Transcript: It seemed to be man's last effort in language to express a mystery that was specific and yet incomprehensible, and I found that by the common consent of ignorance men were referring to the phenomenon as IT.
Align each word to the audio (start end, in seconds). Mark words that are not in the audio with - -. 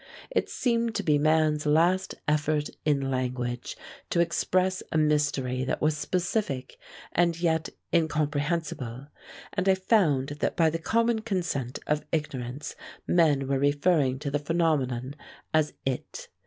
It 0.31 0.49
seemed 0.49 0.95
to 0.95 1.03
be 1.03 1.19
man's 1.19 1.67
last 1.67 2.15
effort 2.27 2.71
in 2.85 3.11
language 3.11 3.77
to 4.09 4.19
express 4.19 4.81
a 4.91 4.97
mystery 4.97 5.63
that 5.63 5.79
was 5.79 5.95
specific 5.95 6.79
and 7.11 7.39
yet 7.39 7.69
incomprehensible, 7.93 9.09
and 9.53 9.69
I 9.69 9.75
found 9.75 10.29
that 10.39 10.55
by 10.57 10.71
the 10.71 10.79
common 10.79 11.21
consent 11.21 11.77
of 11.85 12.03
ignorance 12.11 12.75
men 13.05 13.47
were 13.47 13.59
referring 13.59 14.17
to 14.21 14.31
the 14.31 14.39
phenomenon 14.39 15.15
as 15.53 15.73
IT. 15.85 16.29